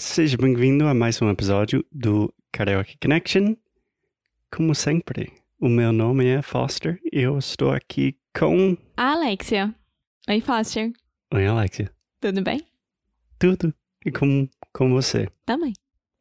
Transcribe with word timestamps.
Seja 0.00 0.36
bem-vindo 0.36 0.86
a 0.86 0.94
mais 0.94 1.20
um 1.20 1.28
episódio 1.28 1.84
do 1.90 2.32
Karaoke 2.52 2.96
Connection. 3.02 3.56
Como 4.48 4.72
sempre, 4.72 5.32
o 5.60 5.68
meu 5.68 5.92
nome 5.92 6.24
é 6.24 6.40
Foster 6.40 7.00
e 7.12 7.20
eu 7.20 7.36
estou 7.36 7.72
aqui 7.72 8.16
com. 8.32 8.76
A 8.96 9.14
Alexia. 9.14 9.74
Oi, 10.28 10.40
Foster. 10.40 10.92
Oi, 11.34 11.44
Alexia. 11.44 11.90
Tudo 12.20 12.42
bem? 12.42 12.64
Tudo. 13.40 13.74
E 14.06 14.12
com, 14.12 14.48
com 14.72 14.88
você? 14.90 15.28
Também. 15.44 15.72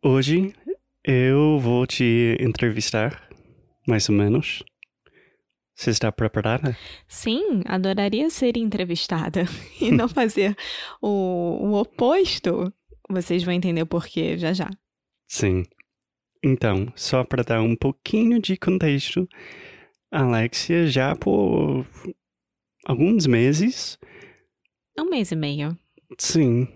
Hoje 0.03 0.55
eu 1.03 1.59
vou 1.59 1.85
te 1.85 2.35
entrevistar, 2.39 3.29
mais 3.87 4.09
ou 4.09 4.15
menos. 4.15 4.63
Você 5.75 5.91
está 5.91 6.11
preparada? 6.11 6.75
Sim, 7.07 7.61
adoraria 7.67 8.27
ser 8.31 8.57
entrevistada 8.57 9.45
e 9.79 9.91
não 9.91 10.09
fazer 10.09 10.57
o, 10.99 11.07
o 11.61 11.73
oposto. 11.75 12.73
Vocês 13.09 13.43
vão 13.43 13.53
entender 13.53 13.81
o 13.81 13.87
porquê 13.87 14.37
já 14.37 14.53
já. 14.53 14.69
Sim. 15.27 15.63
Então, 16.43 16.91
só 16.95 17.23
para 17.23 17.43
dar 17.43 17.61
um 17.61 17.75
pouquinho 17.75 18.39
de 18.41 18.57
contexto, 18.57 19.27
a 20.11 20.23
Alexia 20.23 20.87
já 20.87 21.15
por 21.15 21.85
alguns 22.85 23.25
meses, 23.25 23.97
Um 24.97 25.09
mês 25.09 25.31
e 25.31 25.35
meio. 25.35 25.77
sim, 26.17 26.67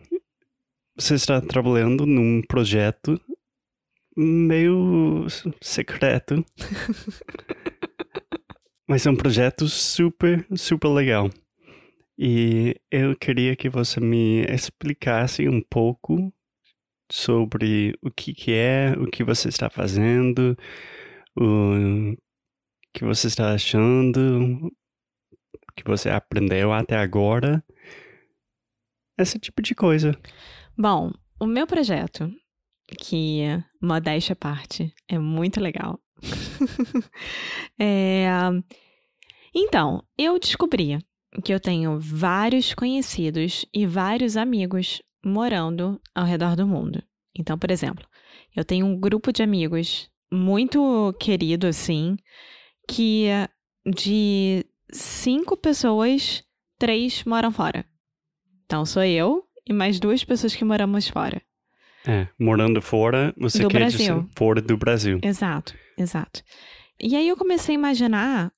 você 0.95 1.15
está 1.15 1.39
trabalhando 1.41 2.05
num 2.05 2.41
projeto 2.41 3.19
meio 4.17 5.27
secreto. 5.61 6.43
Mas 8.87 9.05
é 9.05 9.09
um 9.11 9.15
projeto 9.15 9.67
super, 9.69 10.45
super 10.57 10.89
legal. 10.89 11.29
E 12.23 12.75
eu 12.91 13.15
queria 13.15 13.55
que 13.55 13.67
você 13.67 13.99
me 13.99 14.43
explicasse 14.43 15.49
um 15.49 15.59
pouco 15.59 16.31
sobre 17.11 17.97
o 17.99 18.11
que, 18.11 18.31
que 18.31 18.53
é, 18.53 18.91
o 18.91 19.09
que 19.09 19.23
você 19.23 19.49
está 19.49 19.71
fazendo, 19.71 20.55
o 21.35 22.15
que 22.93 23.03
você 23.03 23.25
está 23.25 23.55
achando, 23.55 24.67
o 24.67 25.73
que 25.75 25.83
você 25.83 26.11
aprendeu 26.11 26.71
até 26.71 26.95
agora. 26.95 27.65
Esse 29.17 29.39
tipo 29.39 29.59
de 29.63 29.73
coisa. 29.73 30.11
Bom, 30.77 31.11
o 31.39 31.47
meu 31.47 31.65
projeto, 31.65 32.31
que, 32.99 33.41
modéstia 33.81 34.33
à 34.33 34.35
parte, 34.35 34.93
é 35.07 35.17
muito 35.17 35.59
legal. 35.59 35.99
É, 37.79 38.27
Então, 39.55 40.03
eu 40.15 40.37
descobri 40.37 40.99
que 41.43 41.53
eu 41.53 41.59
tenho 41.59 41.99
vários 41.99 42.73
conhecidos 42.73 43.65
e 43.73 43.85
vários 43.85 44.35
amigos 44.35 45.01
morando 45.23 45.99
ao 46.13 46.25
redor 46.25 46.55
do 46.55 46.67
mundo. 46.67 47.01
Então, 47.37 47.57
por 47.57 47.71
exemplo, 47.71 48.05
eu 48.55 48.65
tenho 48.65 48.85
um 48.85 48.99
grupo 48.99 49.31
de 49.31 49.41
amigos 49.41 50.09
muito 50.31 51.13
querido, 51.19 51.67
assim, 51.67 52.17
que 52.87 53.27
de 53.85 54.65
cinco 54.91 55.55
pessoas, 55.55 56.43
três 56.77 57.23
moram 57.23 57.51
fora. 57.51 57.85
Então, 58.65 58.85
sou 58.85 59.03
eu 59.03 59.43
e 59.67 59.73
mais 59.73 59.99
duas 59.99 60.23
pessoas 60.23 60.55
que 60.55 60.65
moramos 60.65 61.07
fora. 61.07 61.41
É, 62.05 62.27
morando 62.39 62.81
fora, 62.81 63.33
você 63.37 63.61
Do 63.61 63.69
quer 63.69 63.79
Brasil. 63.79 63.97
dizer 64.21 64.25
fora 64.35 64.61
do 64.61 64.75
Brasil. 64.75 65.19
Exato, 65.23 65.75
exato. 65.97 66.41
E 66.99 67.15
aí 67.15 67.27
eu 67.27 67.37
comecei 67.37 67.75
a 67.75 67.77
imaginar 67.77 68.51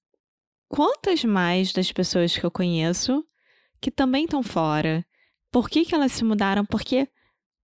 quantas 0.74 1.24
mais 1.24 1.72
das 1.72 1.92
pessoas 1.92 2.36
que 2.36 2.44
eu 2.44 2.50
conheço 2.50 3.24
que 3.80 3.92
também 3.92 4.26
estão 4.26 4.42
fora, 4.42 5.06
por 5.52 5.70
que, 5.70 5.86
que 5.86 5.94
elas 5.94 6.12
se 6.14 6.24
mudaram? 6.24 6.66
Porque 6.66 7.08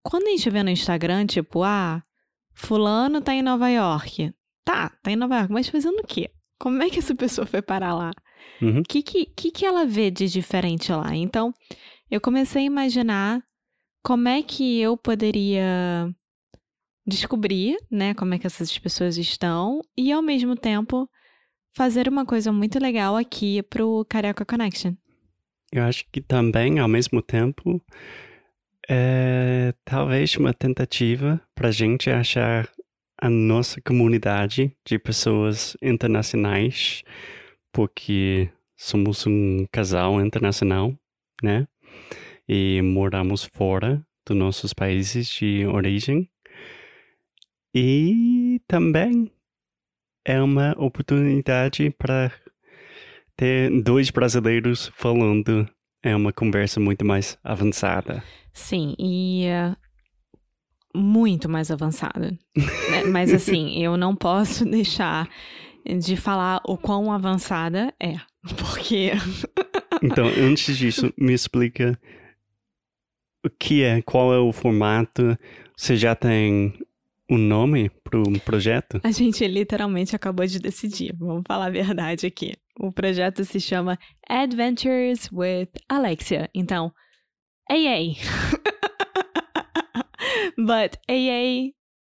quando 0.03 0.27
a 0.27 0.29
gente 0.29 0.47
vê 0.47 0.61
no 0.61 0.69
Instagram, 0.69 1.25
tipo, 1.25 1.63
ah, 1.63 2.03
fulano 2.53 3.19
tá 3.19 3.33
em 3.33 3.41
Nova 3.41 3.67
York. 3.67 4.31
Tá, 4.63 4.91
tá 5.01 5.09
em 5.09 5.15
Nova 5.15 5.37
York, 5.37 5.51
mas 5.51 5.67
fazendo 5.67 5.97
o 5.97 6.05
quê? 6.05 6.29
Como 6.59 6.83
é 6.83 6.89
que 6.91 6.99
essa 6.99 7.15
pessoa 7.15 7.47
foi 7.47 7.63
parar 7.63 7.95
lá? 7.95 8.11
Uhum. 8.61 8.81
O 8.81 8.83
que, 8.83 9.01
que, 9.01 9.25
que, 9.25 9.49
que 9.49 9.65
ela 9.65 9.87
vê 9.87 10.11
de 10.11 10.27
diferente 10.27 10.91
lá? 10.91 11.15
Então, 11.15 11.51
eu 12.11 12.21
comecei 12.21 12.61
a 12.61 12.65
imaginar 12.65 13.41
como 14.03 14.27
é 14.27 14.43
que 14.43 14.79
eu 14.79 14.95
poderia 14.95 16.13
descobrir, 17.07 17.75
né, 17.89 18.13
como 18.13 18.35
é 18.35 18.37
que 18.37 18.45
essas 18.45 18.77
pessoas 18.77 19.17
estão 19.17 19.81
e, 19.97 20.11
ao 20.11 20.21
mesmo 20.21 20.55
tempo, 20.55 21.09
fazer 21.79 22.09
uma 22.09 22.25
coisa 22.25 22.51
muito 22.51 22.77
legal 22.77 23.15
aqui 23.15 23.63
pro 23.63 24.05
Carioca 24.09 24.43
Connection. 24.43 24.95
Eu 25.71 25.83
acho 25.83 26.03
que 26.11 26.19
também, 26.19 26.77
ao 26.77 26.89
mesmo 26.89 27.21
tempo, 27.21 27.81
é 28.89 29.73
talvez 29.85 30.35
uma 30.35 30.53
tentativa 30.53 31.39
para 31.55 31.71
gente 31.71 32.09
achar 32.09 32.67
a 33.17 33.29
nossa 33.29 33.79
comunidade 33.79 34.75
de 34.85 34.99
pessoas 34.99 35.77
internacionais, 35.81 37.01
porque 37.71 38.49
somos 38.75 39.25
um 39.25 39.65
casal 39.71 40.19
internacional, 40.19 40.93
né? 41.41 41.65
E 42.45 42.81
moramos 42.81 43.45
fora 43.45 44.05
dos 44.27 44.35
nossos 44.35 44.73
países 44.73 45.29
de 45.29 45.65
origem. 45.65 46.29
E 47.73 48.59
também 48.67 49.31
é 50.25 50.41
uma 50.41 50.75
oportunidade 50.77 51.89
para 51.91 52.31
ter 53.35 53.69
dois 53.81 54.09
brasileiros 54.09 54.91
falando. 54.95 55.67
É 56.01 56.15
uma 56.15 56.31
conversa 56.31 56.79
muito 56.79 57.05
mais 57.05 57.37
avançada. 57.43 58.23
Sim, 58.53 58.95
e 58.97 59.45
eh, 59.45 59.75
muito 60.95 61.49
mais 61.49 61.69
avançada. 61.71 62.37
né? 62.55 63.03
Mas 63.05 63.33
assim, 63.33 63.77
eu 63.81 63.97
não 63.97 64.15
posso 64.15 64.63
deixar 64.65 65.29
de 65.85 66.15
falar 66.15 66.61
o 66.65 66.77
quão 66.77 67.11
avançada 67.11 67.93
é, 67.99 68.15
porque 68.57 69.11
Então, 70.01 70.27
antes 70.27 70.77
disso, 70.77 71.13
me 71.17 71.33
explica 71.33 71.99
o 73.45 73.49
que 73.49 73.83
é, 73.83 74.01
qual 74.01 74.33
é 74.33 74.39
o 74.39 74.51
formato. 74.51 75.37
Você 75.75 75.95
já 75.95 76.15
tem 76.15 76.73
um 77.29 77.37
nome 77.37 77.89
para 78.03 78.19
o 78.19 78.39
projeto? 78.39 78.99
A 79.03 79.11
gente 79.11 79.45
literalmente 79.47 80.15
acabou 80.15 80.45
de 80.45 80.59
decidir, 80.59 81.15
vamos 81.17 81.43
falar 81.47 81.67
a 81.67 81.69
verdade 81.69 82.25
aqui. 82.25 82.53
O 82.79 82.91
projeto 82.91 83.43
se 83.43 83.59
chama 83.59 83.99
Adventures 84.27 85.29
with 85.31 85.69
Alexia. 85.87 86.49
Então, 86.53 86.91
AA. 87.69 88.15
But 90.57 90.97
AA, 91.07 91.71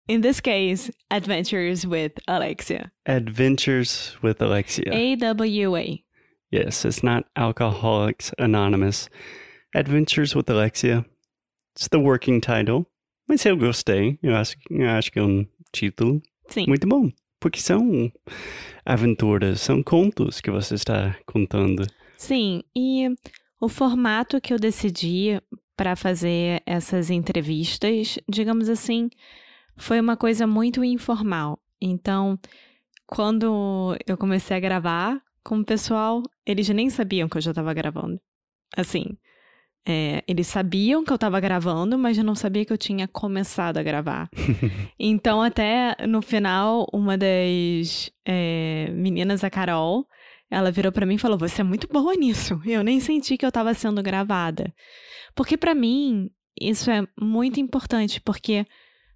in 0.07 0.21
this 0.21 0.39
case, 0.39 0.91
Adventures 1.09 1.85
with 1.85 2.13
Alexia. 2.27 2.91
Adventures 3.05 4.15
with 4.21 4.41
Alexia. 4.41 4.91
AWA. 4.91 5.99
Yes, 6.51 6.85
it's 6.85 7.03
not 7.03 7.25
Alcoholics 7.35 8.31
Anonymous. 8.37 9.09
Adventures 9.73 10.35
with 10.35 10.49
Alexia. 10.49 11.05
It's 11.75 11.87
the 11.87 11.99
working 11.99 12.39
title. 12.39 12.85
Mas 13.27 13.45
eu 13.45 13.57
gostei. 13.57 14.19
Eu 14.21 14.35
acho, 14.35 14.55
eu 14.69 14.89
acho 14.89 15.11
que 15.11 15.19
é 15.19 15.23
um 15.23 15.45
título 15.71 16.21
Sim. 16.47 16.65
muito 16.67 16.87
bom. 16.87 17.11
Porque 17.39 17.59
são 17.59 18.11
aventuras, 18.85 19.61
são 19.61 19.83
contos 19.83 20.41
que 20.41 20.49
você 20.49 20.75
está 20.75 21.15
contando. 21.25 21.85
Sim, 22.17 22.63
e 22.75 23.07
o 23.59 23.67
formato 23.67 24.39
que 24.39 24.53
eu 24.53 24.57
decidi 24.57 25.39
para 25.75 25.95
fazer 25.95 26.61
essas 26.65 27.09
entrevistas, 27.09 28.17
digamos 28.27 28.69
assim, 28.69 29.09
foi 29.75 29.99
uma 29.99 30.15
coisa 30.15 30.47
muito 30.47 30.83
informal. 30.83 31.59
Então, 31.81 32.39
quando 33.05 33.95
eu 34.07 34.17
comecei 34.17 34.55
a 34.55 34.59
gravar, 34.59 35.21
com 35.43 35.59
o 35.59 35.65
pessoal, 35.65 36.23
eles 36.45 36.67
nem 36.69 36.89
sabiam 36.89 37.29
que 37.29 37.37
eu 37.37 37.41
já 37.41 37.53
tava 37.53 37.73
gravando. 37.73 38.19
Assim, 38.75 39.17
é, 39.87 40.23
eles 40.27 40.47
sabiam 40.47 41.03
que 41.03 41.13
eu 41.13 41.17
tava 41.17 41.39
gravando, 41.39 41.97
mas 41.97 42.17
eu 42.17 42.23
não 42.23 42.33
sabia 42.33 42.65
que 42.65 42.73
eu 42.73 42.77
tinha 42.77 43.07
começado 43.07 43.77
a 43.77 43.83
gravar. 43.83 44.29
então, 44.99 45.41
até 45.41 45.95
no 46.07 46.21
final, 46.21 46.87
uma 46.91 47.17
das 47.17 48.11
é, 48.25 48.89
meninas, 48.91 49.43
a 49.43 49.49
Carol, 49.49 50.07
ela 50.49 50.71
virou 50.71 50.91
para 50.91 51.05
mim 51.05 51.15
e 51.15 51.19
falou: 51.19 51.37
Você 51.37 51.61
é 51.61 51.63
muito 51.63 51.87
boa 51.87 52.15
nisso. 52.15 52.59
Eu 52.65 52.83
nem 52.83 52.99
senti 52.99 53.37
que 53.37 53.45
eu 53.45 53.51
tava 53.51 53.73
sendo 53.73 54.01
gravada. 54.01 54.73
Porque 55.35 55.55
para 55.55 55.75
mim, 55.75 56.31
isso 56.59 56.89
é 56.89 57.05
muito 57.19 57.59
importante, 57.59 58.19
porque 58.21 58.65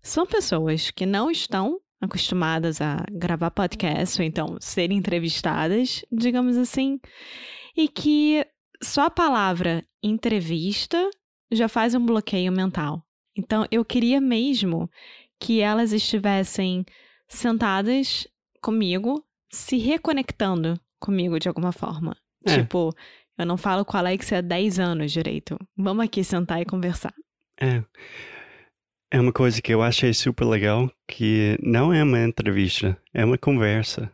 são 0.04 0.25
pessoas 0.25 0.92
que 0.92 1.06
não 1.06 1.31
estão 1.31 1.80
acostumadas 2.01 2.80
a 2.80 3.04
gravar 3.12 3.51
podcast 3.51 4.22
ou 4.22 4.25
então 4.25 4.57
ser 4.60 4.92
entrevistadas, 4.92 6.06
digamos 6.12 6.57
assim, 6.57 7.00
e 7.75 7.88
que 7.88 8.45
só 8.81 9.04
a 9.04 9.10
palavra 9.10 9.86
entrevista 10.02 11.10
já 11.52 11.68
faz 11.68 11.96
um 11.96 12.06
bloqueio 12.06 12.52
mental. 12.52 13.04
Então 13.36 13.66
eu 13.72 13.84
queria 13.84 14.20
mesmo 14.20 14.90
que 15.40 15.62
elas 15.62 15.94
estivessem 15.94 16.86
sentadas 17.28 18.28
comigo, 18.62 19.24
se 19.52 19.78
reconectando 19.78 20.80
comigo 21.00 21.40
de 21.40 21.48
alguma 21.48 21.72
forma. 21.72 22.16
É. 22.46 22.58
Tipo, 22.58 22.94
eu 23.38 23.46
não 23.46 23.58
falo 23.58 23.86
com 23.86 23.96
a 23.96 24.02
Alex 24.02 24.34
há 24.34 24.42
10 24.42 24.80
anos 24.80 25.12
direito. 25.12 25.58
Vamos 25.78 26.04
aqui 26.04 26.24
sentar 26.24 26.62
e 26.62 26.66
conversar. 26.66 27.14
É. 27.60 27.84
É 29.12 29.20
uma 29.20 29.32
coisa 29.32 29.60
que 29.62 29.74
eu 29.74 29.82
achei 29.82 30.14
super 30.14 30.46
legal, 30.46 30.92
que 31.08 31.58
não 31.64 31.92
é 31.92 32.04
uma 32.04 32.20
entrevista, 32.24 32.96
é 33.12 33.25
uma 33.25 33.40
conversa. 33.40 34.12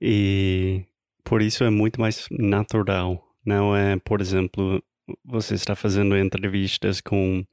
E 0.00 0.84
por 1.22 1.40
isso 1.40 1.62
é 1.62 1.70
muito 1.70 2.00
mais 2.00 2.26
natural. 2.30 3.25
Não 3.46 3.76
é, 3.76 3.96
por 3.96 4.20
exemplo, 4.20 4.82
você 5.24 5.54
está 5.54 5.76
fazendo 5.76 6.18
entrevistas 6.18 7.00
com 7.00 7.44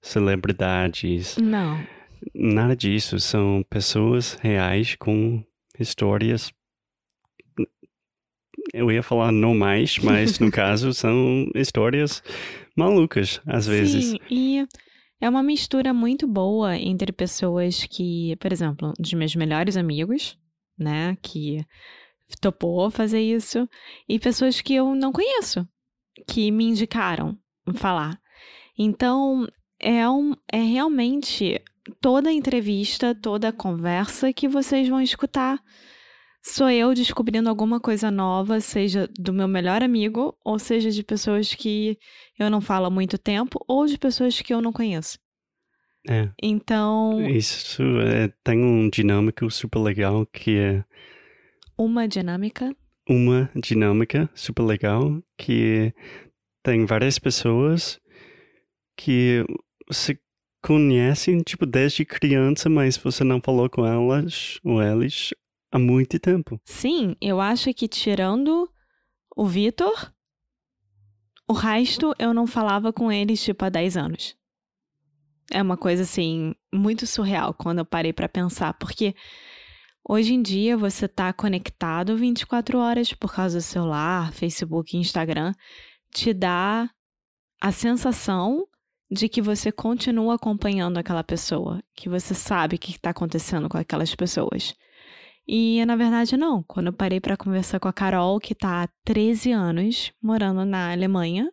celebridades. 0.00 1.36
Não. 1.38 1.84
Nada 2.32 2.76
disso. 2.76 3.18
São 3.18 3.64
pessoas 3.68 4.34
reais 4.34 4.94
com 4.94 5.42
histórias. 5.78 6.52
Eu 8.72 8.92
ia 8.92 9.02
falar 9.02 9.32
não 9.32 9.54
mais, 9.54 9.98
mas 9.98 10.38
no 10.38 10.50
caso 10.52 10.94
são 10.94 11.50
histórias 11.54 12.22
malucas, 12.76 13.40
às 13.44 13.66
vezes. 13.66 14.10
Sim, 14.10 14.18
e 14.30 14.66
é 15.20 15.28
uma 15.28 15.42
mistura 15.42 15.92
muito 15.92 16.28
boa 16.28 16.76
entre 16.76 17.10
pessoas 17.10 17.84
que, 17.84 18.36
por 18.36 18.52
exemplo, 18.52 18.88
um 18.88 19.02
dos 19.02 19.12
meus 19.14 19.34
melhores 19.34 19.76
amigos, 19.76 20.38
né, 20.78 21.16
que 21.20 21.64
topou 22.38 22.90
fazer 22.90 23.20
isso, 23.20 23.68
e 24.08 24.18
pessoas 24.18 24.60
que 24.60 24.74
eu 24.74 24.94
não 24.94 25.12
conheço, 25.12 25.66
que 26.26 26.50
me 26.50 26.64
indicaram 26.64 27.38
falar. 27.74 28.20
Então, 28.78 29.46
é, 29.80 30.08
um, 30.08 30.34
é 30.50 30.58
realmente 30.58 31.60
toda 32.00 32.32
entrevista, 32.32 33.14
toda 33.14 33.52
conversa 33.52 34.32
que 34.32 34.48
vocês 34.48 34.88
vão 34.88 35.00
escutar 35.00 35.58
sou 36.42 36.70
eu 36.70 36.94
descobrindo 36.94 37.48
alguma 37.48 37.78
coisa 37.78 38.10
nova, 38.10 38.60
seja 38.60 39.08
do 39.18 39.32
meu 39.32 39.46
melhor 39.46 39.82
amigo, 39.82 40.36
ou 40.44 40.58
seja 40.58 40.90
de 40.90 41.02
pessoas 41.02 41.54
que 41.54 41.98
eu 42.38 42.50
não 42.50 42.60
falo 42.60 42.86
há 42.86 42.90
muito 42.90 43.18
tempo, 43.18 43.62
ou 43.68 43.86
de 43.86 43.98
pessoas 43.98 44.40
que 44.40 44.52
eu 44.52 44.60
não 44.60 44.72
conheço. 44.72 45.18
É. 46.08 46.30
Então. 46.42 47.20
Isso 47.28 47.82
é, 48.00 48.32
tem 48.42 48.64
um 48.64 48.88
dinâmico 48.88 49.50
super 49.50 49.80
legal 49.80 50.26
que 50.26 50.56
é. 50.56 50.84
Uma 51.82 52.06
dinâmica? 52.06 52.76
Uma 53.08 53.50
dinâmica 53.56 54.28
super 54.34 54.64
legal 54.64 55.22
que 55.38 55.94
tem 56.62 56.84
várias 56.84 57.18
pessoas 57.18 57.98
que 58.94 59.42
se 59.90 60.20
conhecem, 60.62 61.38
tipo, 61.38 61.64
desde 61.64 62.04
criança, 62.04 62.68
mas 62.68 62.98
você 62.98 63.24
não 63.24 63.40
falou 63.40 63.70
com 63.70 63.86
elas 63.86 64.60
ou 64.62 64.82
eles 64.82 65.30
há 65.72 65.78
muito 65.78 66.18
tempo. 66.18 66.60
Sim, 66.66 67.16
eu 67.18 67.40
acho 67.40 67.72
que 67.72 67.88
tirando 67.88 68.70
o 69.34 69.46
Vitor, 69.46 70.12
o 71.48 71.54
resto 71.54 72.14
eu 72.18 72.34
não 72.34 72.46
falava 72.46 72.92
com 72.92 73.10
eles 73.10 73.42
tipo 73.42 73.64
há 73.64 73.70
10 73.70 73.96
anos. 73.96 74.36
É 75.50 75.62
uma 75.62 75.78
coisa 75.78 76.02
assim 76.02 76.54
muito 76.70 77.06
surreal 77.06 77.54
quando 77.54 77.78
eu 77.78 77.86
parei 77.86 78.12
para 78.12 78.28
pensar, 78.28 78.74
porque 78.74 79.14
hoje 80.08 80.34
em 80.34 80.42
dia 80.42 80.76
você 80.76 81.06
tá 81.08 81.32
conectado 81.32 82.16
24 82.16 82.78
horas 82.78 83.12
por 83.12 83.32
causa 83.32 83.58
do 83.58 83.62
celular, 83.62 84.32
Facebook, 84.32 84.96
Instagram, 84.96 85.52
te 86.12 86.32
dá 86.32 86.90
a 87.60 87.72
sensação 87.72 88.66
de 89.10 89.28
que 89.28 89.42
você 89.42 89.72
continua 89.72 90.36
acompanhando 90.36 90.98
aquela 90.98 91.24
pessoa, 91.24 91.82
que 91.94 92.08
você 92.08 92.32
sabe 92.32 92.76
o 92.76 92.78
que 92.78 92.92
está 92.92 93.10
acontecendo 93.10 93.68
com 93.68 93.76
aquelas 93.76 94.14
pessoas. 94.14 94.74
E 95.46 95.84
na 95.84 95.96
verdade 95.96 96.36
não. 96.36 96.62
Quando 96.62 96.86
eu 96.88 96.92
parei 96.92 97.20
para 97.20 97.36
conversar 97.36 97.80
com 97.80 97.88
a 97.88 97.92
Carol, 97.92 98.38
que 98.38 98.54
tá 98.54 98.84
há 98.84 98.88
13 99.04 99.50
anos 99.50 100.12
morando 100.22 100.64
na 100.64 100.92
Alemanha, 100.92 101.50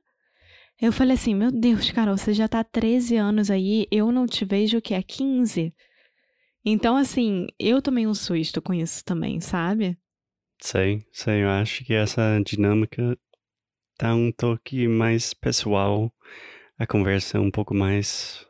eu 0.80 0.92
falei 0.92 1.16
assim: 1.16 1.34
"Meu 1.34 1.52
Deus, 1.52 1.90
Carol, 1.92 2.16
você 2.16 2.34
já 2.34 2.48
tá 2.48 2.60
há 2.60 2.64
13 2.64 3.16
anos 3.16 3.50
aí, 3.50 3.88
eu 3.92 4.12
não 4.12 4.28
te 4.28 4.46
vejo 4.46 4.82
que 4.82 4.94
há 4.94 5.02
15". 5.02 5.74
Então 6.69 6.98
assim, 6.98 7.48
eu 7.58 7.81
tomei 7.81 8.06
um 8.06 8.14
susto 8.14 8.62
com 8.62 8.74
isso 8.74 9.02
também, 9.06 9.40
sabe? 9.40 9.98
Sei, 10.62 11.02
sei, 11.14 11.44
eu 11.44 11.50
acho 11.50 11.86
que 11.86 11.94
essa 11.94 12.42
dinâmica 12.46 13.18
dá 13.98 14.14
um 14.14 14.34
toque 14.34 14.86
mais 14.86 15.34
pessoal, 15.34 16.12
a 16.78 16.86
conversa 16.86 17.38
é 17.38 17.40
um 17.40 17.50
pouco 17.50 17.74
mais 17.74 18.46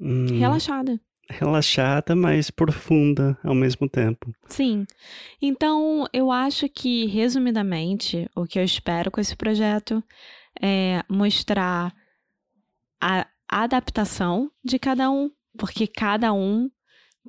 hum, 0.00 0.38
relaxada 0.38 0.98
relaxada, 1.28 2.16
mas 2.16 2.50
profunda 2.50 3.36
ao 3.42 3.54
mesmo 3.54 3.88
tempo. 3.88 4.32
Sim. 4.48 4.86
Então, 5.42 6.06
eu 6.12 6.30
acho 6.30 6.68
que, 6.68 7.04
resumidamente, 7.06 8.30
o 8.34 8.46
que 8.46 8.58
eu 8.58 8.64
espero 8.64 9.10
com 9.10 9.20
esse 9.20 9.36
projeto 9.36 10.02
é 10.62 11.02
mostrar 11.10 11.92
a 13.00 13.26
adaptação 13.48 14.50
de 14.64 14.78
cada 14.78 15.10
um, 15.10 15.28
porque 15.58 15.86
cada 15.88 16.32
um 16.32 16.70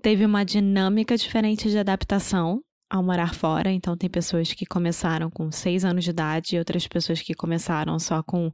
teve 0.02 0.26
uma 0.26 0.44
dinâmica 0.44 1.16
diferente 1.18 1.70
de 1.70 1.78
adaptação 1.78 2.62
ao 2.90 3.04
morar 3.04 3.34
fora. 3.34 3.72
Então, 3.72 3.98
tem 3.98 4.10
pessoas 4.10 4.54
que 4.54 4.66
começaram 4.66 5.30
com 5.30 5.52
seis 5.52 5.84
anos 5.84 6.04
de 6.04 6.12
idade, 6.12 6.56
e 6.56 6.60
outras 6.60 6.88
pessoas 6.88 7.22
que 7.22 7.34
começaram 7.34 8.00
só 8.00 8.24
com 8.24 8.52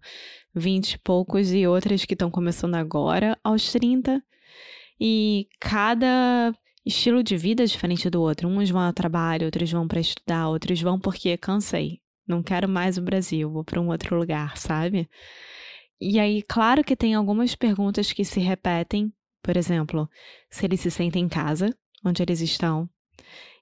vinte 0.53 0.94
e 0.94 1.00
poucos, 1.00 1.53
e 1.53 1.67
outras 1.67 2.06
que 2.06 2.13
estão 2.13 2.32
começando 2.32 2.75
agora 2.75 3.38
aos 3.44 3.72
30. 3.72 4.22
E 5.00 5.48
cada 5.60 6.53
estilo 6.86 7.24
de 7.24 7.38
vida 7.38 7.63
é 7.63 7.65
diferente 7.65 8.10
do 8.10 8.22
outro. 8.22 8.48
Uns 8.48 8.70
vão 8.70 8.82
ao 8.82 8.94
trabalho, 8.94 9.46
outros 9.46 9.72
vão 9.72 9.88
para 9.88 10.00
estudar, 10.00 10.50
outros 10.50 10.82
vão 10.82 11.00
porque 11.00 11.38
cansei. 11.38 12.00
Não 12.27 12.41
quero 12.41 12.70
mais 12.70 12.98
o 12.98 13.01
Brasil, 13.01 13.51
vou 13.51 13.63
para 13.63 13.82
um 13.82 13.89
outro 13.89 14.17
lugar, 14.17 14.58
sabe? 14.58 15.10
E 16.00 16.20
aí, 16.20 16.41
claro 16.41 16.84
que 16.84 16.96
tem 16.96 17.13
algumas 17.13 17.56
perguntas 17.56 18.12
que 18.12 18.25
se 18.25 18.39
repetem. 18.39 19.12
Por 19.43 19.57
exemplo, 19.57 20.09
se 20.50 20.65
eles 20.65 20.79
se 20.79 20.89
sentem 20.89 21.25
em 21.25 21.29
casa, 21.29 21.69
onde 22.03 22.23
eles 22.23 22.41
estão. 22.41 22.89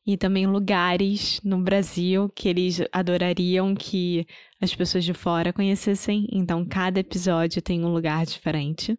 E 0.05 0.15
também 0.15 0.47
lugares 0.47 1.41
no 1.43 1.61
Brasil 1.61 2.29
que 2.29 2.47
eles 2.47 2.81
adorariam 2.91 3.75
que 3.75 4.25
as 4.61 4.73
pessoas 4.73 5.03
de 5.03 5.13
fora 5.13 5.51
conhecessem. 5.51 6.27
Então, 6.31 6.65
cada 6.65 7.00
episódio 7.00 7.61
tem 7.61 7.83
um 7.83 7.91
lugar 7.91 8.25
diferente 8.25 8.97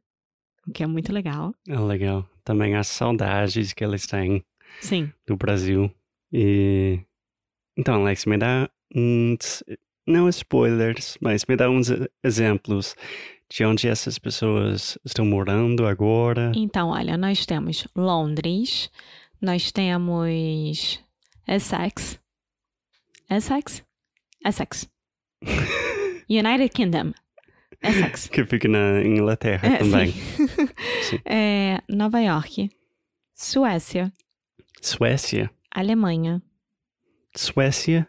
o 0.67 0.73
que 0.73 0.83
é 0.83 0.87
muito 0.87 1.13
legal. 1.13 1.55
É 1.69 1.79
legal. 1.79 2.29
Também 2.45 2.75
as 2.75 2.89
saudades 2.89 3.73
que 3.73 3.85
eles 3.85 4.07
têm 4.07 4.45
Sim. 4.81 5.13
do 5.27 5.37
Brasil. 5.37 5.91
E 6.33 7.01
então, 7.77 7.95
Alex, 8.03 8.27
me 8.27 8.37
dá 8.37 8.69
uns 8.95 9.65
não 10.07 10.29
spoilers, 10.29 11.17
mas 11.21 11.45
me 11.47 11.57
dá 11.57 11.71
uns 11.71 11.89
exemplos 12.23 12.95
de 13.53 13.65
onde 13.65 13.87
essas 13.87 14.19
pessoas 14.19 14.99
estão 15.05 15.27
morando 15.27 15.87
agora. 15.87 16.53
Então, 16.55 16.89
olha, 16.89 17.17
nós 17.17 17.45
temos 17.45 17.87
Londres, 17.95 18.91
nós 19.41 19.71
temos 19.71 20.99
Essex, 21.47 22.19
Essex, 23.31 23.85
Essex, 24.45 24.89
United 26.29 26.71
Kingdom, 26.71 27.13
Essex. 27.83 28.29
Que 28.29 28.45
fica 28.47 28.69
na 28.69 29.03
Inglaterra 29.03 29.69
é, 29.69 29.79
também. 29.79 30.13
Sim. 30.13 30.47
sim. 31.03 31.19
É, 31.25 31.83
Nova 31.89 32.21
York. 32.21 32.71
Suécia. 33.35 34.13
Suécia. 34.81 35.51
Alemanha. 35.71 36.41
Suécia 37.37 38.09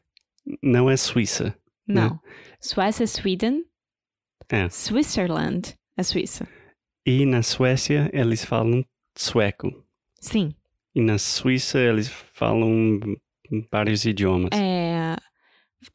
não 0.61 0.89
é 0.89 0.95
Suíça. 0.95 1.57
Não. 1.87 2.11
Né? 2.11 2.19
Suécia 2.61 3.03
é 3.03 3.07
Sweden. 3.07 3.65
É. 4.49 4.69
Switzerland 4.69 5.75
é 5.97 6.03
Suíça. 6.03 6.47
E 7.05 7.25
na 7.25 7.41
Suécia 7.43 8.09
eles 8.13 8.43
falam 8.45 8.83
sueco. 9.15 9.69
Sim. 10.21 10.53
E 10.95 11.01
na 11.01 11.17
Suíça 11.17 11.79
eles 11.79 12.07
falam 12.07 12.99
vários 13.71 14.05
idiomas. 14.05 14.49
É. 14.53 15.15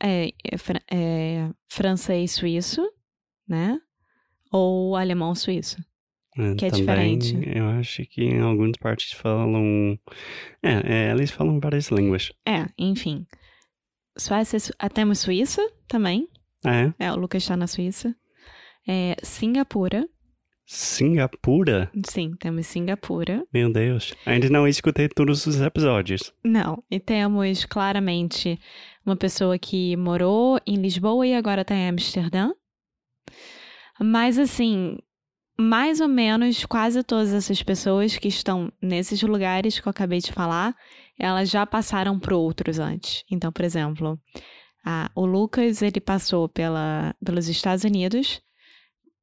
é, 0.02 0.28
é, 0.28 0.32
é 0.92 1.50
francês 1.66 2.32
suíço, 2.32 2.82
né? 3.48 3.80
Ou 4.52 4.96
alemão 4.96 5.34
suíço. 5.34 5.76
É, 6.36 6.54
Que 6.54 6.66
é 6.66 6.70
também, 6.70 7.18
diferente. 7.18 7.58
Eu 7.58 7.66
acho 7.70 8.04
que 8.06 8.22
em 8.22 8.40
algumas 8.40 8.76
partes 8.78 9.12
falam. 9.12 9.98
É, 10.62 11.08
é, 11.08 11.10
eles 11.10 11.30
falam 11.30 11.58
várias 11.58 11.88
línguas. 11.88 12.30
É, 12.46 12.66
enfim. 12.78 13.26
Suécia, 14.16 14.58
Su- 14.60 14.72
ah, 14.78 14.88
temos 14.88 15.20
Suíça 15.20 15.62
também. 15.86 16.28
É? 16.64 16.92
É, 17.06 17.12
o 17.12 17.16
Lucas 17.16 17.42
está 17.42 17.56
na 17.56 17.66
Suíça. 17.66 18.14
É, 18.88 19.16
Singapura. 19.22 20.08
Singapura? 20.66 21.90
Sim, 22.08 22.34
temos 22.38 22.66
Singapura. 22.66 23.44
Meu 23.52 23.72
Deus. 23.72 24.12
Ainda 24.26 24.48
não 24.50 24.66
escutei 24.68 25.08
todos 25.08 25.46
os 25.46 25.60
episódios. 25.60 26.32
Não, 26.44 26.82
e 26.90 26.98
temos 27.00 27.64
claramente 27.64 28.58
uma 29.04 29.16
pessoa 29.16 29.58
que 29.58 29.96
morou 29.96 30.60
em 30.66 30.76
Lisboa 30.76 31.26
e 31.26 31.34
agora 31.34 31.62
está 31.62 31.74
em 31.74 31.88
Amsterdã. 31.88 32.50
Mas 34.00 34.38
assim, 34.38 34.98
mais 35.58 36.00
ou 36.00 36.08
menos 36.08 36.64
quase 36.66 37.02
todas 37.02 37.32
essas 37.32 37.62
pessoas 37.62 38.16
que 38.16 38.28
estão 38.28 38.70
nesses 38.80 39.22
lugares 39.22 39.80
que 39.80 39.88
eu 39.88 39.90
acabei 39.90 40.18
de 40.20 40.32
falar, 40.32 40.74
elas 41.18 41.50
já 41.50 41.66
passaram 41.66 42.18
por 42.18 42.32
outros 42.34 42.78
antes. 42.78 43.24
Então, 43.30 43.50
por 43.50 43.64
exemplo, 43.64 44.18
a- 44.84 45.10
o 45.14 45.26
Lucas 45.26 45.82
ele 45.82 46.00
passou 46.00 46.48
pela, 46.48 47.14
pelos 47.24 47.48
Estados 47.48 47.84
Unidos, 47.84 48.40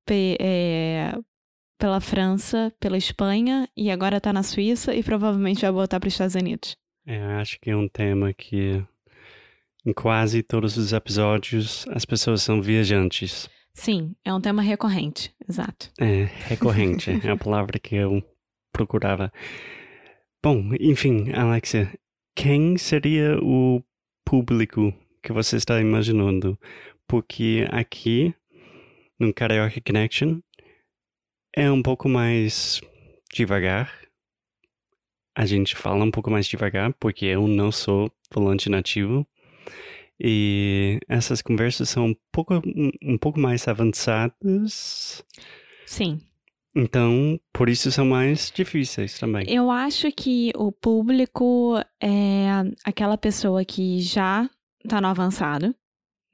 pe- 0.06 0.38
é, 0.40 1.14
pela 1.80 2.00
França, 2.00 2.72
pela 2.80 2.98
Espanha 2.98 3.68
e 3.76 3.90
agora 3.92 4.18
está 4.18 4.32
na 4.32 4.44
Suíça 4.44 4.94
e 4.96 5.04
provavelmente 5.04 5.62
vai 5.62 5.72
voltar 5.72 6.00
para 6.00 6.08
os 6.08 6.14
Estados 6.14 6.36
Unidos. 6.36 6.76
É, 7.06 7.20
acho 7.36 7.60
que 7.60 7.70
é 7.70 7.76
um 7.76 7.88
tema 7.88 8.34
que 8.34 8.84
em 9.86 9.94
quase 9.94 10.42
todos 10.42 10.78
os 10.78 10.94
episódios 10.94 11.86
as 11.90 12.06
pessoas 12.06 12.42
são 12.42 12.62
viajantes. 12.62 13.48
Sim, 13.74 14.16
é 14.24 14.34
um 14.34 14.40
tema 14.42 14.62
recorrente, 14.62 15.34
exato. 15.48 15.92
É, 16.00 16.24
recorrente, 16.48 17.12
é 17.12 17.30
a 17.30 17.36
palavra 17.38 17.78
que 17.78 17.96
eu 17.96 18.24
procurava. 18.72 19.32
Bom, 20.42 20.72
enfim, 20.80 21.32
Alexia, 21.34 21.92
quem 22.36 22.78
seria 22.78 23.38
o 23.42 23.84
público 24.26 24.94
que 25.22 25.34
você 25.34 25.58
está 25.58 25.80
imaginando? 25.82 26.58
Porque 27.08 27.68
aqui, 27.70 28.34
no 29.20 29.34
Karaoke 29.34 29.82
Connection, 29.82 30.40
é 31.56 31.72
um 31.72 31.82
pouco 31.82 32.08
mais 32.10 32.82
devagar. 33.34 33.92
A 35.38 35.46
gente 35.46 35.76
fala 35.76 36.04
um 36.04 36.12
pouco 36.12 36.32
mais 36.32 36.48
devagar, 36.48 36.94
porque 36.94 37.26
eu 37.26 37.48
não 37.48 37.72
sou 37.72 38.12
falante 38.32 38.70
nativo. 38.70 39.28
E 40.20 41.00
essas 41.10 41.42
conversas 41.42 41.90
são 41.90 42.08
um 42.08 42.16
pouco, 42.32 42.56
um, 42.56 42.92
um 43.04 43.18
pouco 43.18 43.38
mais 43.40 43.68
avançadas. 43.68 45.24
Sim, 45.86 46.22
Então, 46.74 47.40
por 47.54 47.70
isso 47.70 47.92
são 47.92 48.06
mais 48.06 48.52
difíceis 48.54 49.20
também. 49.20 49.46
eu 49.48 49.70
acho 49.70 50.12
que 50.12 50.52
o 50.56 50.72
público 50.72 51.76
é 52.02 52.48
aquela 52.84 53.18
pessoa 53.18 53.64
que 53.64 54.00
já 54.00 54.50
tá 54.88 55.00
no 55.02 55.08
avançado, 55.08 55.76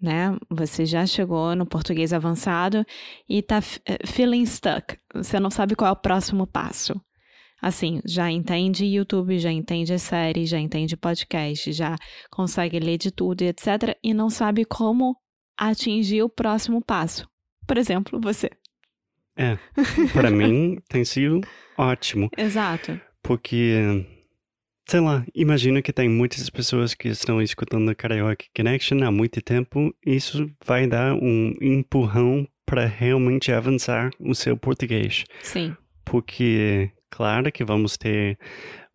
né? 0.01 0.35
Você 0.49 0.85
já 0.85 1.05
chegou 1.05 1.55
no 1.55 1.65
português 1.65 2.11
avançado 2.13 2.85
e 3.29 3.41
tá 3.41 3.57
f- 3.57 3.79
eh, 3.85 3.99
feeling 4.07 4.45
stuck. 4.45 4.97
Você 5.13 5.39
não 5.39 5.49
sabe 5.51 5.75
qual 5.75 5.89
é 5.89 5.91
o 5.91 5.95
próximo 5.95 6.45
passo. 6.47 6.99
Assim, 7.61 8.01
já 8.05 8.29
entende 8.31 8.85
YouTube, 8.85 9.37
já 9.37 9.51
entende 9.51 9.93
as 9.93 10.01
séries, 10.01 10.49
já 10.49 10.57
entende 10.59 10.97
podcast, 10.97 11.71
já 11.71 11.95
consegue 12.31 12.79
ler 12.79 12.97
de 12.97 13.11
tudo 13.11 13.43
e 13.43 13.47
etc. 13.49 13.95
E 14.03 14.13
não 14.13 14.29
sabe 14.31 14.65
como 14.65 15.15
atingir 15.55 16.23
o 16.23 16.29
próximo 16.29 16.81
passo. 16.83 17.29
Por 17.67 17.77
exemplo, 17.77 18.19
você. 18.19 18.49
Para 20.13 20.31
mim, 20.31 20.77
tem 20.89 21.05
sido 21.05 21.39
ótimo. 21.77 22.29
Exato. 22.37 22.99
Porque, 23.21 24.20
sei 24.87 24.99
lá, 24.99 25.25
imagino 25.33 25.81
que 25.81 25.93
tem 25.93 26.09
muitas 26.09 26.49
pessoas 26.49 26.93
que 26.93 27.07
estão 27.07 27.41
escutando 27.41 27.89
o 27.89 27.95
Karaoke 27.95 28.49
Connection 28.55 29.03
há 29.03 29.11
muito 29.11 29.41
tempo. 29.41 29.93
Isso 30.05 30.49
vai 30.65 30.87
dar 30.87 31.13
um 31.13 31.53
empurrão 31.61 32.47
para 32.65 32.85
realmente 32.85 33.51
avançar 33.51 34.11
o 34.19 34.33
seu 34.33 34.57
português. 34.57 35.25
Sim. 35.43 35.75
Porque, 36.05 36.91
claro 37.09 37.51
que 37.51 37.63
vamos 37.63 37.97
ter 37.97 38.37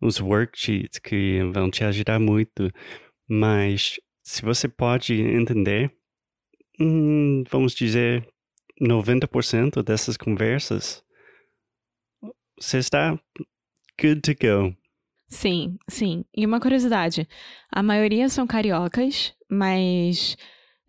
os 0.01 0.19
worksheets 0.19 0.99
que 0.99 1.41
vão 1.53 1.69
te 1.69 1.83
ajudar 1.83 2.19
muito, 2.19 2.71
mas 3.27 3.99
se 4.23 4.41
você 4.41 4.67
pode 4.67 5.13
entender, 5.19 5.91
hum, 6.79 7.43
vamos 7.49 7.73
dizer, 7.73 8.27
90% 8.81 9.83
dessas 9.83 10.17
conversas, 10.17 11.03
você 12.59 12.77
está 12.79 13.19
good 13.99 14.21
to 14.21 14.33
go. 14.33 14.75
Sim, 15.29 15.77
sim. 15.89 16.25
E 16.35 16.45
uma 16.45 16.59
curiosidade: 16.59 17.27
a 17.71 17.83
maioria 17.83 18.29
são 18.29 18.47
cariocas, 18.47 19.33
mas 19.49 20.37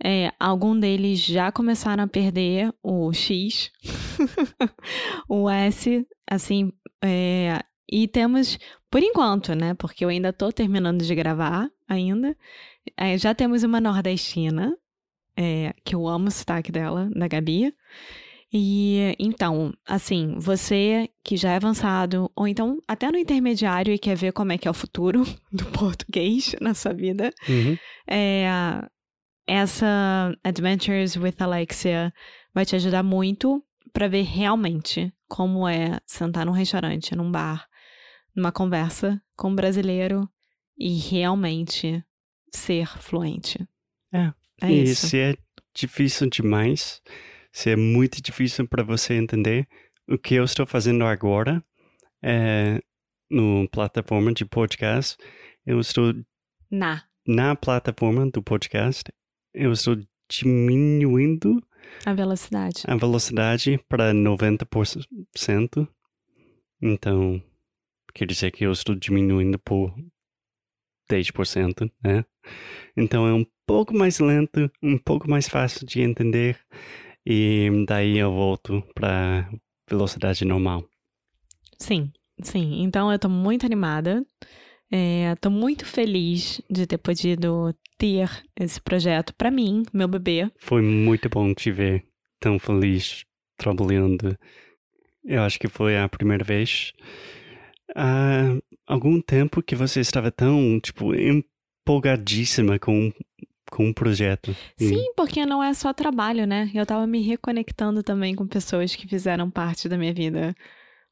é, 0.02 0.32
algum 0.38 0.78
deles 0.78 1.20
já 1.20 1.50
começaram 1.50 2.04
a 2.04 2.08
perder 2.08 2.72
o 2.82 3.12
X, 3.12 3.70
o 5.28 5.48
S, 5.50 6.06
assim. 6.30 6.72
é, 7.02 7.60
e 7.90 8.06
temos, 8.06 8.58
por 8.90 9.02
enquanto, 9.02 9.54
né? 9.54 9.74
Porque 9.74 10.04
eu 10.04 10.08
ainda 10.10 10.32
tô 10.32 10.52
terminando 10.52 11.02
de 11.02 11.14
gravar 11.14 11.70
ainda. 11.88 12.36
é, 12.96 13.18
já 13.18 13.34
temos 13.34 13.62
uma 13.64 13.80
nordestina, 13.80 14.76
é, 15.36 15.74
que 15.84 15.94
eu 15.94 16.06
amo 16.08 16.28
o 16.28 16.30
sotaque 16.30 16.72
dela, 16.72 17.10
da 17.14 17.28
Gabi. 17.28 17.74
E 18.52 19.14
então, 19.18 19.74
assim, 19.86 20.36
você 20.38 21.10
que 21.22 21.36
já 21.36 21.52
é 21.52 21.56
avançado, 21.56 22.30
ou 22.34 22.48
então 22.48 22.82
até 22.88 23.10
no 23.10 23.18
intermediário 23.18 23.92
e 23.92 23.98
quer 23.98 24.16
ver 24.16 24.32
como 24.32 24.52
é 24.52 24.58
que 24.58 24.66
é 24.66 24.70
o 24.70 24.74
futuro 24.74 25.22
do 25.52 25.66
português 25.66 26.54
na 26.60 26.72
sua 26.74 26.94
vida, 26.94 27.32
Uhum. 27.48 27.76
é, 28.08 28.46
essa 29.46 30.34
Adventures 30.44 31.16
with 31.16 31.34
Alexia 31.38 32.12
vai 32.54 32.64
te 32.64 32.74
ajudar 32.76 33.02
muito 33.02 33.62
para 33.92 34.08
ver 34.08 34.22
realmente 34.22 35.12
como 35.26 35.66
é 35.68 35.98
sentar 36.06 36.46
num 36.46 36.52
restaurante, 36.52 37.14
num 37.14 37.30
bar, 37.30 37.66
numa 38.34 38.52
conversa 38.52 39.20
com 39.36 39.50
um 39.50 39.54
brasileiro 39.54 40.28
e 40.78 40.96
realmente 40.98 42.02
ser 42.54 42.86
fluente. 42.98 43.58
É. 44.12 44.32
É 44.62 44.72
e 44.72 44.82
isso. 44.84 45.08
se 45.08 45.18
é 45.18 45.36
difícil 45.74 46.28
demais, 46.28 47.00
se 47.52 47.70
é 47.70 47.76
muito 47.76 48.20
difícil 48.22 48.66
para 48.68 48.82
você 48.82 49.14
entender, 49.14 49.66
o 50.08 50.16
que 50.18 50.34
eu 50.34 50.44
estou 50.44 50.66
fazendo 50.66 51.04
agora 51.04 51.62
é 52.22 52.80
no 53.30 53.68
plataforma 53.68 54.32
de 54.32 54.44
podcast, 54.44 55.16
eu 55.66 55.78
estou 55.80 56.14
Na. 56.70 57.04
na 57.26 57.54
plataforma 57.54 58.30
do 58.30 58.42
podcast, 58.42 59.04
eu 59.52 59.72
estou 59.72 59.96
diminuindo 60.30 61.62
A 62.06 62.14
velocidade. 62.14 62.82
a 62.86 62.96
velocidade 62.96 63.78
para 63.88 64.12
90%. 64.12 65.88
Então, 66.80 67.42
quer 68.14 68.26
dizer 68.26 68.50
que 68.50 68.64
eu 68.64 68.72
estou 68.72 68.94
diminuindo 68.94 69.58
por 69.58 69.94
10%, 71.10 71.90
né? 72.02 72.24
Então 72.96 73.26
é 73.26 73.32
um 73.32 73.44
pouco 73.66 73.94
mais 73.94 74.18
lento, 74.20 74.70
um 74.82 74.96
pouco 74.98 75.28
mais 75.28 75.48
fácil 75.48 75.86
de 75.86 76.00
entender 76.00 76.58
e 77.30 77.68
daí 77.86 78.16
eu 78.16 78.32
volto 78.32 78.82
para 78.94 79.46
velocidade 79.86 80.46
normal. 80.46 80.82
Sim, 81.78 82.10
sim. 82.42 82.82
Então 82.82 83.12
eu 83.12 83.18
tô 83.18 83.28
muito 83.28 83.66
animada. 83.66 84.24
É, 84.90 85.34
tô 85.36 85.50
muito 85.50 85.84
feliz 85.84 86.62
de 86.70 86.86
ter 86.86 86.96
podido 86.96 87.74
ter 87.98 88.30
esse 88.58 88.80
projeto 88.80 89.34
pra 89.34 89.50
mim, 89.50 89.82
meu 89.92 90.08
bebê. 90.08 90.50
Foi 90.58 90.80
muito 90.80 91.28
bom 91.28 91.52
te 91.52 91.70
ver 91.70 92.06
tão 92.40 92.58
feliz 92.58 93.26
trabalhando. 93.58 94.34
Eu 95.22 95.42
acho 95.42 95.58
que 95.58 95.68
foi 95.68 95.98
a 95.98 96.08
primeira 96.08 96.42
vez 96.42 96.94
há 97.94 98.56
algum 98.86 99.20
tempo 99.20 99.62
que 99.62 99.76
você 99.76 100.00
estava 100.00 100.30
tão, 100.30 100.80
tipo, 100.80 101.12
empolgadíssima 101.14 102.78
com, 102.78 103.12
com 103.70 103.86
um 103.86 103.92
projeto. 103.92 104.54
Sim, 104.78 105.12
porque 105.16 105.44
não 105.46 105.62
é 105.62 105.72
só 105.74 105.92
trabalho, 105.92 106.46
né? 106.46 106.70
Eu 106.74 106.84
tava 106.86 107.06
me 107.06 107.20
reconectando 107.22 108.02
também 108.02 108.34
com 108.34 108.46
pessoas 108.46 108.94
que 108.94 109.06
fizeram 109.08 109.50
parte 109.50 109.88
da 109.88 109.96
minha 109.98 110.12
vida 110.12 110.54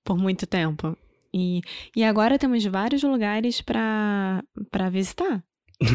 por 0.04 0.16
muito 0.16 0.46
tempo. 0.46 0.96
E, 1.34 1.60
e 1.94 2.02
agora 2.02 2.38
temos 2.38 2.64
vários 2.64 3.02
lugares 3.02 3.60
pra 3.60 4.42
visitar, 4.90 5.42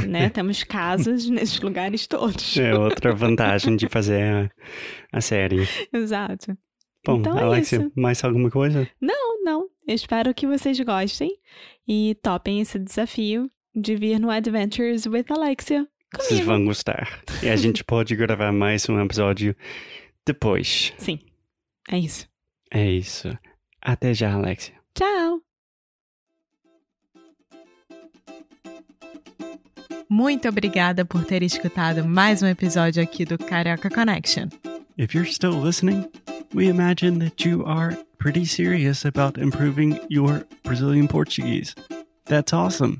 né? 0.08 0.30
temos 0.30 0.64
casas 0.64 1.28
nesses 1.30 1.60
lugares 1.60 2.06
todos. 2.08 2.58
É 2.58 2.74
outra 2.78 3.14
vantagem 3.14 3.76
de 3.76 3.88
fazer 3.90 4.22
a, 4.22 5.18
a 5.18 5.22
série. 5.22 5.68
Exato. 5.92 6.56
Bom, 7.06 7.18
Então 7.18 7.38
é 7.38 7.44
Alexia, 7.44 7.80
isso. 7.80 7.92
mais 7.96 8.24
alguma 8.24 8.52
coisa? 8.52 8.88
Não, 9.02 9.44
não. 9.44 9.62
Eu 9.88 9.96
espero 9.96 10.34
que 10.36 10.46
vocês 10.46 10.80
gostem 10.82 11.36
e 11.88 12.16
topem 12.22 12.62
esse 12.62 12.78
desafio 12.78 13.50
de 13.76 13.96
vir 13.96 14.20
no 14.20 14.30
Adventures 14.30 15.08
with 15.08 15.26
Alexia. 15.30 15.88
Vocês 16.14 16.42
Comigo. 16.42 16.46
vão 16.46 16.66
gostar. 16.66 17.22
E 17.42 17.50
a 17.50 17.56
gente 17.56 17.84
pode 17.84 18.16
gravar 18.16 18.52
mais 18.52 18.88
um 18.90 19.00
episódio 19.00 19.56
depois. 20.26 20.94
Sim. 20.98 21.20
É 21.90 21.98
isso. 21.98 22.28
É 22.70 22.90
isso. 22.90 23.38
Até 23.82 24.14
já, 24.14 24.34
Alexia. 24.34 24.76
Tchau! 24.94 25.42
Muito 30.10 30.50
obrigada 30.50 31.06
por 31.06 31.24
ter 31.24 31.42
escutado 31.42 32.04
mais 32.04 32.44
um 32.44 32.48
episódio 32.48 33.02
aqui 33.02 33.24
do 33.24 33.38
Carioca 33.38 33.90
Connection. 33.90 34.50
If 34.98 35.16
you're 35.16 35.32
still 35.32 35.54
listening, 35.64 36.06
we 36.54 36.68
imagine 36.68 37.20
that 37.20 37.48
you 37.48 37.66
are 37.66 37.98
pretty 38.18 38.46
serious 38.46 39.06
about 39.06 39.40
improving 39.40 39.98
your 40.10 40.46
Brazilian 40.64 41.08
Portuguese. 41.08 41.74
That's 42.26 42.54
awesome. 42.54 43.00